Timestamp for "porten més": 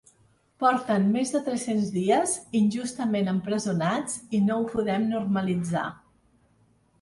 0.61-1.33